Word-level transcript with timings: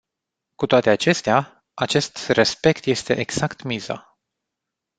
Cu 0.55 0.65
toate 0.65 0.89
acestea, 0.89 1.63
acest 1.73 2.29
respect 2.29 2.85
este 2.85 3.19
exact 3.19 3.63
miza. 3.63 4.17